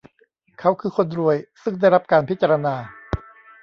[0.59, 2.75] เขาคือคนรวยซึ่งได้รับการพิจารณา